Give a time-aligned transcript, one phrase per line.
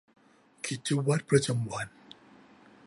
[0.65, 1.87] กิจวัตรประจำวัน